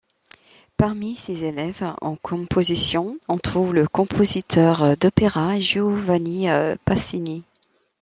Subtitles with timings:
[0.77, 6.47] Parmi ses élèves en composition, on trouve le compositeur d'opéra Giovanni
[6.85, 7.43] Pacini.